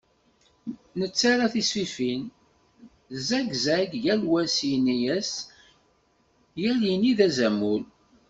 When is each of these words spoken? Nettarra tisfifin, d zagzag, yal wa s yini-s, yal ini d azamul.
Nettarra 0.99 1.47
tisfifin, 1.53 2.21
d 3.15 3.15
zagzag, 3.27 3.89
yal 4.05 4.21
wa 4.31 4.41
s 4.55 4.57
yini-s, 4.69 5.31
yal 6.61 6.81
ini 6.93 7.13
d 7.17 7.19
azamul. 7.27 7.81